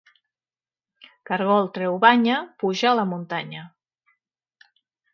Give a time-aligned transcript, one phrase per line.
[1.31, 3.71] Cargol treu banya, puja a la muntanya